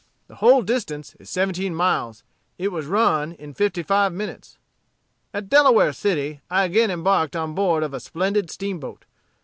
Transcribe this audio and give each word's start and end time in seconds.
The 0.27 0.37
whole 0.37 0.63
distance 0.63 1.13
is 1.19 1.29
seventeen 1.29 1.75
miles. 1.75 2.23
It 2.57 2.71
was 2.71 2.87
run 2.87 3.33
in 3.33 3.53
fifty 3.53 3.83
five 3.83 4.11
minutes. 4.11 4.57
"At 5.31 5.47
Delaware 5.47 5.93
City, 5.93 6.41
I 6.49 6.63
again 6.63 6.89
embarked 6.89 7.35
on 7.35 7.53
board 7.53 7.83
of 7.83 7.93
a 7.93 7.99
splendid 7.99 8.49
steamboat. 8.49 9.05